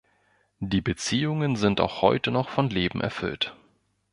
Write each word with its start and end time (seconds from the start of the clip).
Die 0.61 0.81
Beziehungen 0.81 1.55
sind 1.57 1.79
auch 1.79 2.01
heute 2.01 2.31
noch 2.31 2.49
von 2.49 2.71
Leben 2.71 3.01
erfüllt. 3.01 3.55